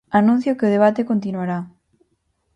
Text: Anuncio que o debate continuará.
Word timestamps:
Anuncio 0.19 0.57
que 0.57 0.67
o 0.67 0.73
debate 0.75 1.07
continuará. 1.11 1.59